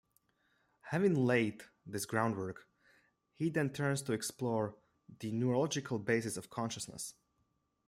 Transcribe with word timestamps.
Having 0.89 1.13
laid 1.27 1.61
this 1.85 2.07
groundwork, 2.07 2.67
he 3.35 3.51
then 3.51 3.69
turns 3.71 4.01
to 4.01 4.13
explore 4.13 4.75
the 5.19 5.31
neurological 5.31 5.99
basis 5.99 6.37
of 6.37 6.49
consciousness. 6.49 7.13